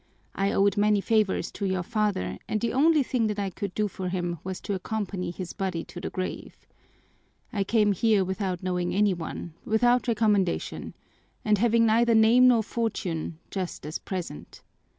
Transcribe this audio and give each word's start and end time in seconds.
I 0.33 0.51
owed 0.51 0.77
many 0.77 0.99
favors 0.99 1.51
to 1.51 1.65
your 1.67 1.83
father, 1.83 2.39
and 2.49 2.59
the 2.59 2.73
only 2.73 3.03
thing 3.03 3.27
that 3.27 3.37
I 3.37 3.51
could 3.51 3.71
do 3.75 3.87
for 3.87 4.09
him 4.09 4.39
was 4.43 4.59
to 4.61 4.73
accompany 4.73 5.29
his 5.29 5.53
body 5.53 5.83
to 5.83 6.01
the 6.01 6.09
grave. 6.09 6.57
I 7.53 7.63
came 7.63 7.91
here 7.91 8.25
without 8.25 8.63
knowing 8.63 8.95
any 8.95 9.13
one, 9.13 9.53
without 9.63 10.07
recommendation, 10.07 10.95
and 11.45 11.59
having 11.59 11.85
neither 11.85 12.15
name 12.15 12.47
nor 12.47 12.63
fortune, 12.63 13.37
just 13.51 13.85
as 13.85 13.99
at 13.99 14.05
present. 14.05 14.63